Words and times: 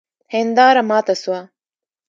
هنداره 0.33 0.81
ماته 0.89 1.15
سوه 1.21 1.39